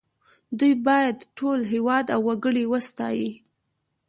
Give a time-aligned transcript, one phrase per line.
[0.59, 3.29] دوی باید ټول هېواد او وګړي وستايي